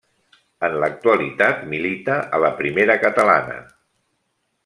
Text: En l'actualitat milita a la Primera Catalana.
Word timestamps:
En 0.67 0.77
l'actualitat 0.83 1.61
milita 1.73 2.17
a 2.37 2.41
la 2.45 2.51
Primera 2.63 2.97
Catalana. 3.05 3.59